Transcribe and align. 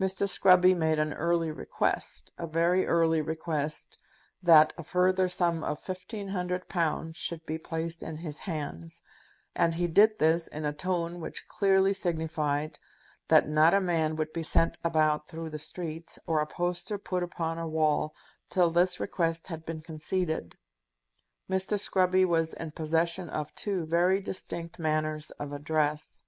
Mr. 0.00 0.26
Scruby 0.26 0.74
made 0.74 0.98
an 0.98 1.12
early 1.12 1.50
request, 1.50 2.32
a 2.38 2.46
very 2.46 2.86
early 2.86 3.20
request, 3.20 3.98
that 4.42 4.72
a 4.78 4.82
further 4.82 5.28
sum 5.28 5.62
of 5.62 5.78
fifteen 5.78 6.28
hundred 6.28 6.70
pounds 6.70 7.18
should 7.18 7.44
be 7.44 7.58
placed 7.58 8.02
in 8.02 8.16
his 8.16 8.38
hands; 8.38 9.02
and 9.54 9.74
he 9.74 9.86
did 9.86 10.18
this 10.18 10.46
in 10.48 10.64
a 10.64 10.72
tone 10.72 11.20
which 11.20 11.46
clearly 11.48 11.92
signified 11.92 12.78
that 13.28 13.46
not 13.46 13.74
a 13.74 13.80
man 13.82 14.16
would 14.16 14.32
be 14.32 14.42
sent 14.42 14.78
about 14.82 15.28
through 15.28 15.50
the 15.50 15.58
streets, 15.58 16.18
or 16.26 16.40
a 16.40 16.46
poster 16.46 16.96
put 16.96 17.22
upon 17.22 17.58
a 17.58 17.68
wall, 17.68 18.14
till 18.48 18.70
this 18.70 18.98
request 18.98 19.48
had 19.48 19.66
been 19.66 19.82
conceded. 19.82 20.56
Mr. 21.50 21.78
Scruby 21.78 22.24
was 22.24 22.54
in 22.54 22.70
possession 22.70 23.28
of 23.28 23.54
two 23.54 23.84
very 23.84 24.22
distinct 24.22 24.78
manners 24.78 25.30
of 25.32 25.52
address. 25.52 26.22